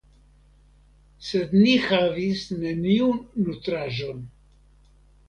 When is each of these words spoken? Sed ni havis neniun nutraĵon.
Sed 1.27 1.53
ni 1.57 1.75
havis 1.87 2.41
neniun 2.63 3.21
nutraĵon. 3.45 4.25